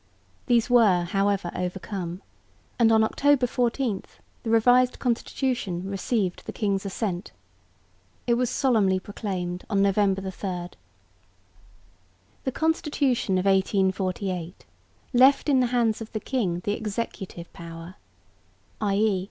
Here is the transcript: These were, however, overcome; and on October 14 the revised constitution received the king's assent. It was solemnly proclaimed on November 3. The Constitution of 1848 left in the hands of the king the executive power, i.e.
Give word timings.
These 0.47 0.67
were, 0.67 1.03
however, 1.03 1.51
overcome; 1.55 2.23
and 2.79 2.91
on 2.91 3.03
October 3.03 3.45
14 3.45 4.01
the 4.41 4.49
revised 4.49 4.97
constitution 4.97 5.87
received 5.87 6.47
the 6.47 6.51
king's 6.51 6.87
assent. 6.87 7.31
It 8.25 8.33
was 8.33 8.49
solemnly 8.49 8.99
proclaimed 8.99 9.63
on 9.69 9.83
November 9.83 10.27
3. 10.31 10.69
The 12.45 12.51
Constitution 12.51 13.37
of 13.37 13.45
1848 13.45 14.65
left 15.13 15.47
in 15.47 15.59
the 15.59 15.67
hands 15.67 16.01
of 16.01 16.11
the 16.13 16.19
king 16.19 16.61
the 16.63 16.73
executive 16.73 17.53
power, 17.53 17.93
i.e. 18.81 19.19